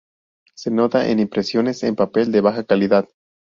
Se 0.55 0.71
nota 0.71 1.07
en 1.11 1.19
impresiones 1.19 1.83
en 1.83 1.95
papel 1.95 2.31
de 2.31 2.41
baja 2.41 2.63
calidad. 2.63 3.07